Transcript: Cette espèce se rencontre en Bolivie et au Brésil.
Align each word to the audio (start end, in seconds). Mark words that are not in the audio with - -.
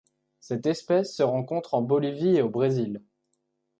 Cette 0.39 0.65
espèce 0.65 1.15
se 1.15 1.21
rencontre 1.21 1.75
en 1.75 1.83
Bolivie 1.83 2.37
et 2.37 2.41
au 2.41 2.49
Brésil. 2.49 3.03